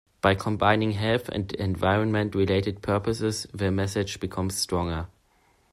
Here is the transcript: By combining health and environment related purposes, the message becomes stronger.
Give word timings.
By 0.19 0.33
combining 0.33 0.93
health 0.93 1.29
and 1.29 1.53
environment 1.53 2.33
related 2.33 2.81
purposes, 2.81 3.45
the 3.53 3.69
message 3.69 4.19
becomes 4.19 4.57
stronger. 4.57 5.09